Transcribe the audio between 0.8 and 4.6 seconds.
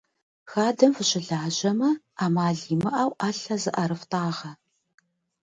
фыщылажьэмэ, ӏэмал имыӏэу ӏэлъэ зыӏэрыфтӏагъэ.